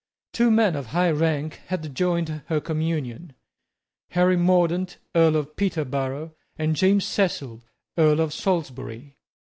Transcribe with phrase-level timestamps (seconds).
[0.33, 3.33] Two men of high rank had joined her communion;
[4.09, 7.61] Henry Mordaunt, Earl of Peterborough, and James Cecil,
[7.99, 9.15] Earl of Salisbury.